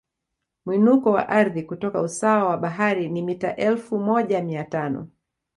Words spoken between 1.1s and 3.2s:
wa ardhi kutoka usawa wa bahari